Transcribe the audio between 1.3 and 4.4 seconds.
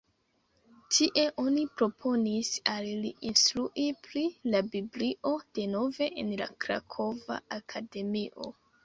oni proponis al li instrui pri